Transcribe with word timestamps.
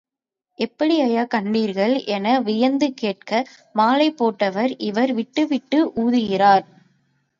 எப்படி 0.59 0.95
ஐயா 1.01 1.23
கண்டீர்கள்— 1.33 1.93
என 2.15 2.39
வியந்து 2.39 2.93
கேட்க 2.93 3.31
மாலை 3.75 4.09
போட்டவர், 4.13 4.73
இவர் 4.81 5.13
விட்டுவிட்டு 5.13 5.79
ஊதுகிறார்? 5.95 6.65